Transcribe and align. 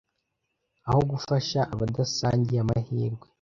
aho 0.87 1.01
gufasha 1.11 1.59
abadasangiye 1.73 2.59
amahirwe 2.63 3.25